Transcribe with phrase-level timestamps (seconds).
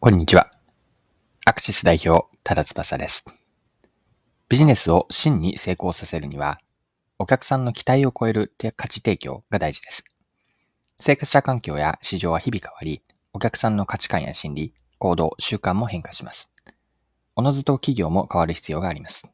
[0.00, 0.48] こんにちは。
[1.44, 3.24] アクシス代表、ただ翼です。
[4.48, 6.60] ビジネスを真に成功させるには、
[7.18, 10.04] お客さんの期待を超える価値提供が大事です。
[11.00, 13.02] 生活者環境や市場は日々変わり、
[13.32, 16.48] お客さんの価値観や心理、行動、習慣も変化します。
[17.34, 19.28] おのずと企業も変わる必要があります。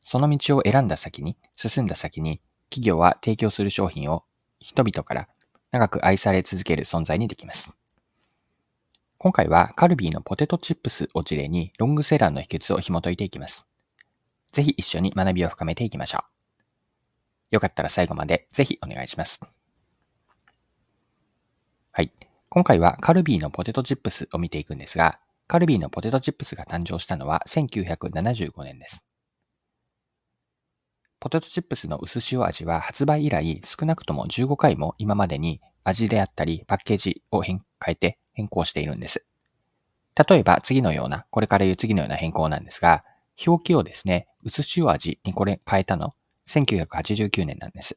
[0.00, 2.40] その道を選んだ先に、進んだ先に、
[2.70, 4.24] 企業は提供する商品を
[4.58, 5.28] 人々から
[5.70, 7.76] 長く愛され続ける存在にできます。
[9.22, 13.68] 今回はカルビーのポテトチップスを事例にロングセラーの秘訣を紐解いていきます。
[14.50, 16.24] ぜひ一緒に学びを深めていきましょ
[17.52, 17.54] う。
[17.54, 19.40] よかったら最後までぜひお願いします。
[21.92, 22.10] はい。
[22.48, 29.06] 今回はカルビーのポテトチップスを見ていくんですが、カルビーのポテトチップスが誕生したのは1975年です。
[31.20, 39.24] ポテトチップスの薄塩味は発売以来少なくとも15回も今までに味であったりパッケージを変えて変更しているんです。
[40.28, 43.04] 例えば次のような、これから言う次のような変更なんですが、
[43.46, 46.14] 表記をですね、薄塩味にこれ変えたの、
[46.46, 47.96] 1989年なんです。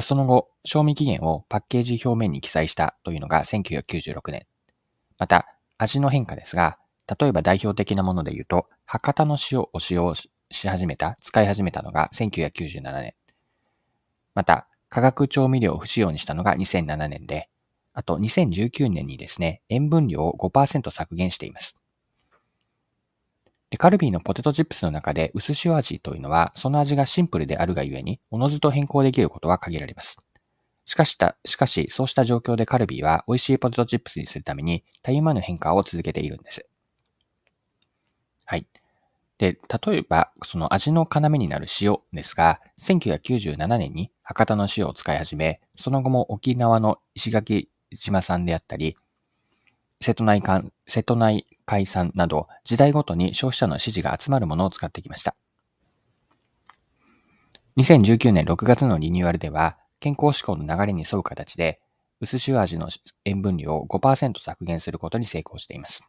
[0.00, 4.46] その後、賞味期限をパッケージ表面に記載したというのが1996年。
[5.18, 5.46] また、
[5.78, 6.78] 味の変化ですが、
[7.20, 13.14] 例えば代表的なもので言うと、博多の塩を使用し始めた、使い始めたのが1997年。
[14.34, 17.48] また、化学調味料を不使用にしたのが2007年で、
[17.96, 21.78] あと2019年にですね、塩分量を5%削減しています。
[23.78, 30.18] カルビーのポテトチップスの中で薄塩味というのは、その味がシンプルであるがゆえに、おのずと変更できることが限られます。
[30.84, 36.68] しかした、しかし、そうした状況でカルビーは美味しいポテトチップスにするために、たゆまぬ変化を続けているんです。
[38.44, 38.66] はい。
[39.38, 48.96] で、例えば、その味の要になる塩ですが、1997年に博多の塩を使い始め、その後も沖縄の石垣島産であったり、
[50.00, 55.34] 瀬戸内海瀬戸内海産など、時代ごとに消費者の支持が集まるものを使ってきました。
[57.76, 61.80] 2019年6月のリニューアルでは、健康志向の流れに沿う形で、
[62.20, 62.88] 薄塩味の
[63.24, 66.08] 塩分量を5%削減することに成功しています。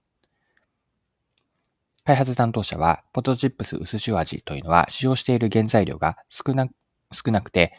[2.06, 6.68] 開発担当者は、ポトチップス薄塩味というのは使用している原材料が少な
[7.12, 7.74] 少なくて、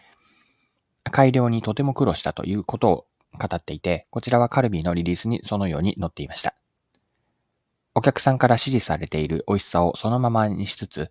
[1.11, 6.55] 改良にとても苦労したということを語っていて、こちらはカルビーのリリースにそのように載っていました。
[7.95, 11.11] お客さんから支持されている美味しさをそのままにしつつ、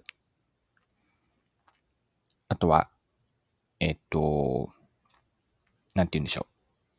[2.48, 2.90] あとは、
[3.80, 4.70] えっと、
[5.96, 6.54] なんて言うんでしょう。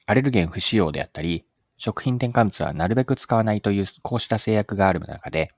[0.06, 1.46] アレルゲン不使用であったり、
[1.76, 5.50] 食品添加物はなるべく使わないというこうした制約がある中で、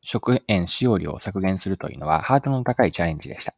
[0.00, 3.54] 食塩使用量を削減するというのはハードの高いチャレンジでした。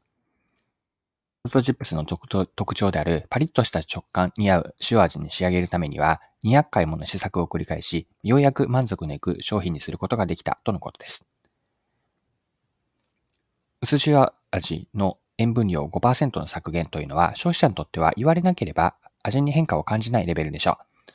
[1.45, 11.27] ポテトチップスの特徴であるパリッとした食感に合う塩味に仕上げるためには200回もの試作を繰り返し、ようやく満足のいく商品にすることができたとのことです。
[13.83, 21.13] 薄塩味の塩分量5%の削減というのは消費者にとっては言われなければ味に変化を感じないレベルでしょう。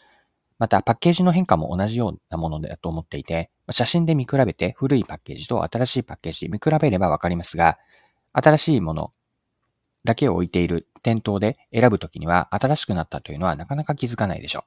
[0.60, 7.80] またパッケージの変化も同じようなものだと思っていて、写真で見比べて古いパッケージと新しいパッケージ見比べればわかりますが、
[8.32, 9.12] 新しいもの
[10.04, 14.66] だけを置いている店頭で選ぶときには新しくなったというのはなかなか気づかないでしょ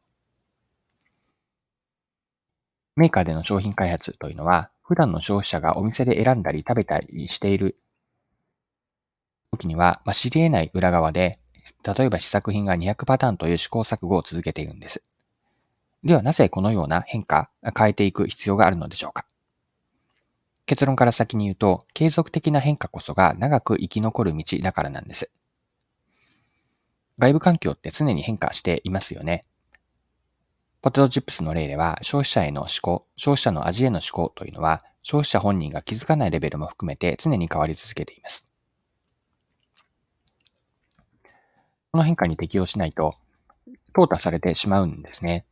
[2.96, 3.00] う。
[3.00, 7.78] メーカーでの商品開発というのは、普段の消費者がお店で選んだり食べたりしている
[9.52, 11.38] 時には、まあ、知り得ない裏側で、
[11.96, 15.02] 例えば試作品が200パターンという試行錯誤を続けているんです。
[16.04, 19.24] ではなぜこのような変化、変えていく必要があるのでしょうか？
[20.72, 25.30] 結論から先に言うと、継続的な変化こそが長く生き残る道だからなんです。
[27.18, 29.44] 外部環境って常に変化していますよね。
[30.80, 38.50] ポテトチップスの例では、消費者への思考、消費者の味への思考というのは、消費者本人が気づかないレベルも含めて常に変わり続けています。
[41.90, 43.16] この変化に適応しないと、
[43.92, 45.44] 淘汰されてしまうんですね。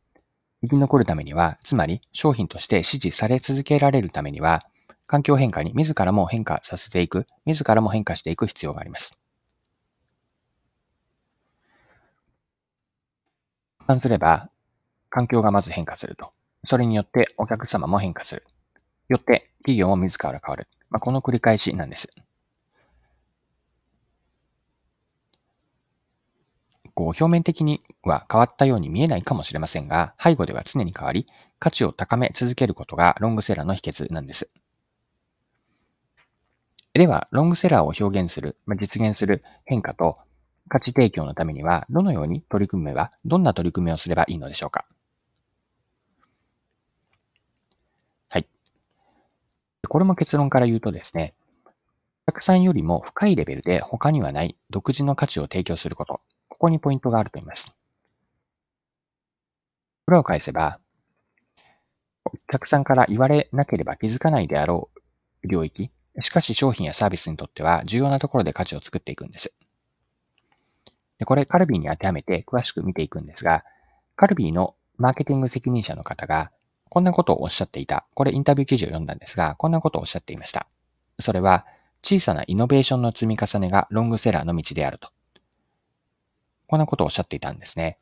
[0.63, 4.65] 生き残るためには、つまり商品として支持され続けられるためには、
[5.11, 9.19] 環境変化に自らも変化させていく、自らも変化していく必要があります。
[13.85, 14.49] 換すれば、
[15.09, 16.31] 環境がまず変化すると。
[16.63, 18.45] それによってお客様も変化する。
[19.09, 20.69] よって企業も自ら変わる。
[20.89, 22.07] まあ、この繰り返しなんです。
[26.93, 31.27] こう表面的には変わったように見えないかもしれませんが、背後では常に変わり、
[31.59, 34.49] 価値を高め続けることがロングセラーの秘訣なんです。
[36.93, 40.17] では、ロングセラーを表現する、まあ、実現する変化と
[40.67, 44.85] 価値提供のためには、どのように取り組めば、どんな取り組みをすればいいのでしょうか。
[48.29, 48.47] はい。
[49.87, 51.33] これも結論から言うとですね、
[52.27, 57.75] お客さんよりも深いレベルで他にはない独自の価値を提供すること、ここにポイントがあると言います。
[60.07, 60.79] 裏を返せば、
[62.25, 64.89] お客さんから言われなければ気づかないであろ
[65.43, 65.89] う領域、
[66.19, 69.53] しかし商品やサービスにとっては重要なところで価値を作っていくんです。
[71.19, 73.63] でこれカルビーに当てはめて詳しく見ていくんですが、
[74.15, 76.51] カルビーのマーケティング責任者の方が
[76.93, 78.05] こんなことをおっしゃっていた。
[78.13, 80.67] これインタビュー記事を読んだんですが、こんなことをおっしゃっていました。
[81.19, 81.65] それは、
[82.03, 85.09] 小さなイノベーションの積み重ねがロングセラーの道であると。
[86.67, 87.97] こんなことをおっしゃっていたんですね。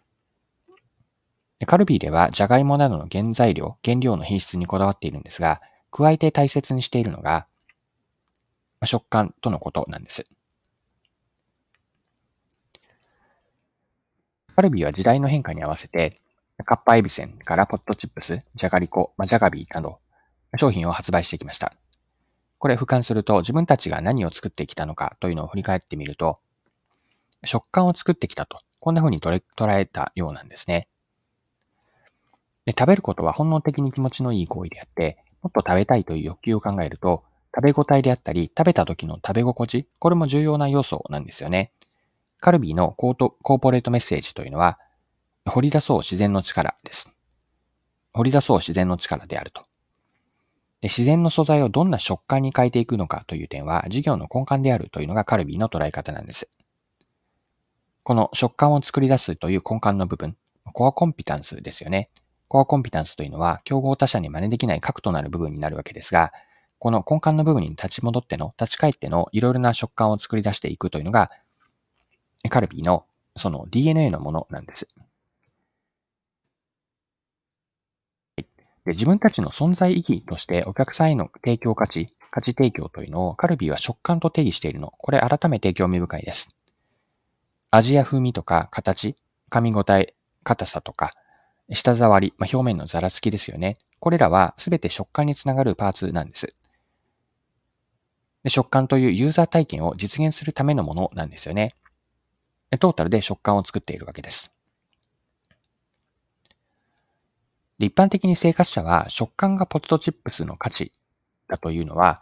[1.67, 5.61] カルビーでは、ジャガイモなどの原材料、原料の品質にこだわっているんですが、
[5.91, 7.45] 加えて大切にしているのが、
[8.85, 10.25] 食感とのことなんです。
[14.55, 16.13] カルビーは時代の変化に合わせて、
[16.65, 19.99] カッパエビセンからポットチップス、じゃがりこ、まあ、じゃがビーなど
[20.57, 21.73] 商品を発売してきました。
[22.57, 26.39] これ俯瞰すると自分たちが何を作ってきたのかというのを振り返ってみると、
[27.45, 29.39] 食感を作ってきたと、こんな風に捉
[29.79, 30.89] えたようなんですね。
[32.65, 37.23] で食べることは本能的に気持ちのいい行為であって、もっと食べたいという欲求を考えると、
[37.59, 41.73] 食べ応えであったり、食べた時の食べ心地、これも重要な要素なんですよね。
[42.39, 44.79] カルビーのコートコーポレートメッセージというのは、
[45.45, 47.13] 掘り出そう自然の力です。
[48.13, 49.63] 掘り出そう自然の力であると。
[50.81, 56.49] で自然の素材をどんな食感に変えていくのかという点は事業の根幹であるというのがカルビーの捉え方なんです。
[58.03, 60.37] この食感を作り出すという根幹の部分、
[60.71, 62.07] コアコンピタンスですよね。
[62.47, 66.31] コアコンピタンスというのは競合他社に真似できない核となる部分になるわけですが、
[66.79, 71.29] この根幹の部分に立ち戻っての、立ち返ってのいろいろな食感を作り出していくというのが、
[72.49, 73.05] カルビーの
[73.35, 74.87] その DNA のものなんです。
[78.85, 84.93] で自分たちの存在意義としてお客さんへの提供価値、価値提供というのをカルビーは食感と定義しているの。
[84.97, 86.55] これ改めて興味深いです。
[87.71, 89.15] 味や風味とか形、
[89.51, 91.11] 噛み応え、硬さとか、
[91.71, 93.77] 舌触り、まあ、表面のざらつきですよね。
[93.99, 96.55] これらはすべて食感につながるパーツなんです。
[98.43, 101.75] で食感というユーザー体験を実現するためのものなんですよね。
[102.79, 104.51] トータルで食感を作っているわけです。
[107.79, 110.91] 一般的に生活者は食感がポテトチップスの価値
[111.47, 112.21] だというのは、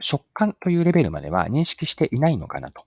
[0.00, 2.84] 食感というレベルまでは認識していないのかなと。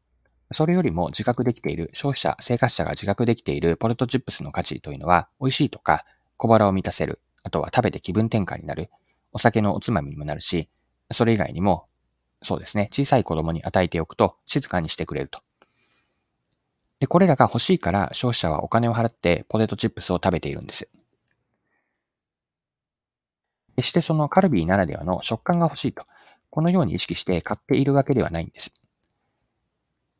[0.51, 6.05] それよりも自覚できている、消費者、生活者が自覚できているポテトチップスの価値というのは、美味しいとか、
[6.37, 8.89] 小腹を満たせる、あとは食べて気分転換になる、
[9.33, 10.69] お酒のおつまみにもなるし、
[11.11, 11.87] それ以外にも、
[12.43, 15.41] そうですね、小さい子供に与えておくと静かにしてくれると。
[16.99, 20.89] で、これらが欲しいから消費者はお金を払ってポテトチップスを食べているんです。
[23.75, 26.05] 決してそのカルビーならではの食感が欲しいと、
[26.49, 28.73] このように意識して買っているわけではないんです。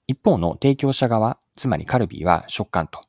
[0.06, 3.02] 一方の提供者側、つまりカルビーは食感と。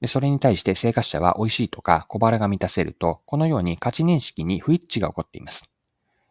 [0.00, 5.66] でそれに対して生活者は美味しいとか小腹が満たせると、このように価値認識に不一致が起こっています。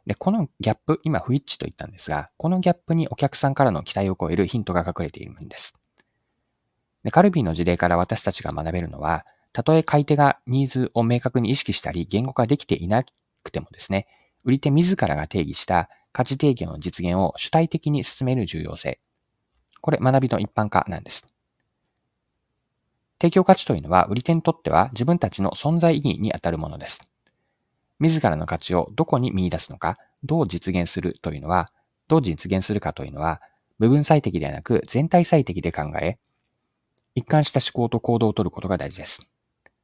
[0.06, 5.74] で、このギャップ、今不一致と言ったんですが、このギャップにお客さんからの期待を超えるヒントが隠れているんです。
[7.04, 13.04] でカルビーの事例から私たちが学べるのは、たとえ買い手がニーズを明確に意識したり言語化できていな
[13.44, 14.08] くてもですね、
[14.44, 19.00] 売り手自らが定義した価値提供の実現を主体的に進める重要性。
[19.82, 21.28] これ学びの一般化なんです。
[23.22, 27.02] 提供価値というのは売り手にとっては自分たちの存在意義にあたるものです。
[28.00, 31.72] 自らの価値をどこに見出すのか、どう実現するというのは、
[32.08, 33.42] どう実現するかというのは、
[33.80, 36.18] 部分最適ではなく全体最適で考え、
[37.16, 39.30] 一貫した思考と行動をとることが大事です。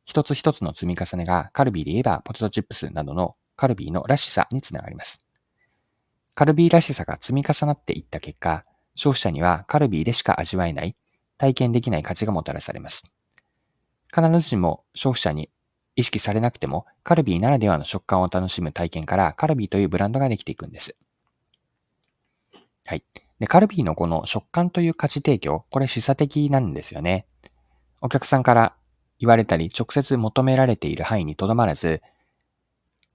[0.03, 5.25] 一つ一つの積み重ねがカルビーで言えばポテトチップスなどのカルビーのらしさにつながります。
[6.33, 8.65] カルビーらしさが積み重なっていった結果、
[8.95, 10.95] 消費者にはカルビーでしか味わえない、
[11.37, 13.15] 体験できない価値がもたらされます。
[14.13, 15.49] 必ずしも消費者に
[15.95, 20.95] 意識されなくても、カルビーならではの食感を楽しむ体験からカルビーというブランドができていくんです。
[22.85, 23.03] はい。
[23.39, 27.25] で、カルビーのこの食感という価値提供、これ示唆的なんですよね。
[28.01, 28.75] お客さんから
[29.19, 32.01] 言われたり、直接求められている範囲にとどまらず、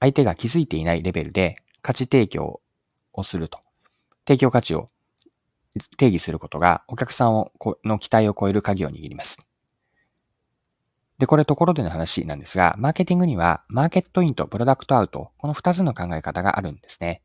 [0.01, 2.61] 相手が気づいていないレベルで価値提供
[3.13, 3.61] をすると。
[4.27, 4.89] 提供価値を
[5.97, 7.53] 定義することがお客さんを
[7.85, 9.39] の期待を超える鍵を握ります。
[11.19, 17.23] で、これところでの話なんですが、マーケティングにはマーケットインとプロダクトアウト、この2つの考え方があるんですね。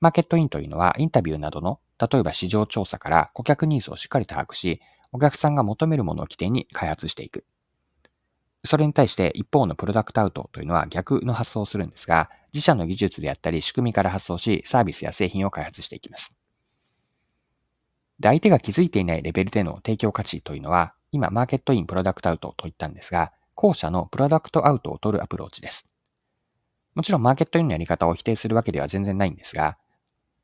[0.00, 4.80] マーケットインというのはインタビューなどの、例えば市場調査から顧客ニーズをしっかりと把握し、
[5.12, 7.44] お客さんが求めるものを起点に開発していく。
[8.64, 16.36] それに対して一方のプロダクトアウトというのは逆の発想をするんですが、自社の技術であったり仕組みから発想し、サービスや製品を開発していきます。
[18.20, 25.86] で、相手が気づいていないレベルでの提供価値というのは、今、マーケットイン、プロダクトアウトと言ったんですが、後者のプロダクトアウトを取るアプローチです。
[26.94, 29.76] もちろん、マーケットインのやり方を否定するわけでは全然ないんですが、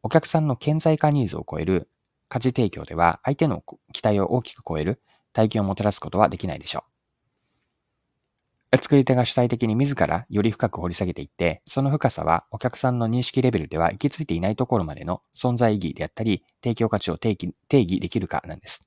[0.03, 1.89] お客さんの顕在化ニーズを超える
[2.29, 5.01] 価値提供では、相手の期待を大きく超える
[5.33, 8.77] 体験をもたらすことはできないでしょう。
[8.77, 18.87] 作り手が主体的に自らより深く掘り下げていって、その深さはお客さんの認識レベルでは行き着いていないところまでの存在意義であったり、提供価値を定義定義できるかなんです。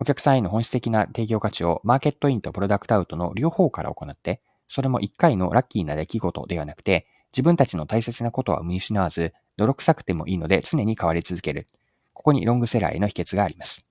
[0.00, 11.66] お客さんへの本質的な提供価値をマーケットインとプロダクトアウトの両方から行って、それも一回のラッキーな出来事ではなくて、自分たちの大切なことは見失わず、泥臭くてもいいので常に変わり続ける。
[12.12, 13.86] ここにロングセラーへの秘訣があります。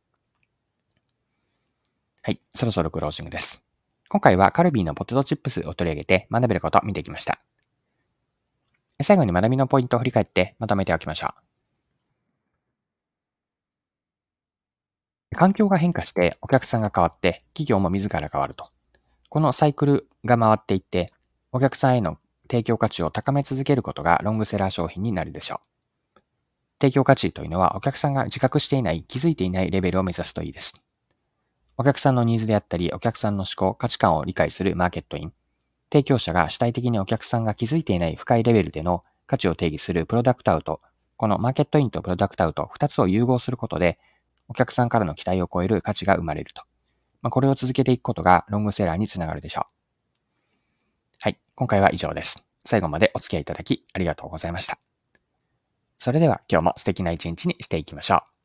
[2.22, 3.64] はい、そろそろクロージングです。
[4.10, 7.40] 今回はカルビーのポテトチップスを取り上げて学べることを見てきました。
[9.02, 11.53] 最後に学びのポイントを振り返ってまとめておきましょう。
[15.34, 18.70] 環境が変化してお客さんが変わって企業も自ら変わると。
[19.30, 21.08] このサイクルが回っていって
[21.52, 22.18] お客さんへの
[22.50, 25.74] 提供価値を高め続けることがロングセラー商品になるでしょう。
[26.80, 30.86] 提供価値というのはお客さんが自覚していない、気づいていないレベルを目指すといいです。
[31.78, 35.34] お客さんのニーズであったり、お客さんの思考、価値観を理解するマーケットイン。
[35.90, 40.82] 提供者が主体的にお客さんが気づいていない深いレベルでの価値を定義するプロダクトアウト。
[41.16, 43.98] このマーケットインとプロダクトアウト2つを融合することで、
[44.48, 46.64] お客さんからの期待を超える価値が生まれると。
[47.22, 49.74] まあ、これを続けていくことがロングセラーにつながるでしょう。
[51.20, 51.40] はい。
[51.56, 52.46] 今回は以上です。
[52.66, 54.78] 最後までお付き合いいただきありがとうございました。
[55.98, 58.43] それでは今日も素敵な一日にしていきましょう。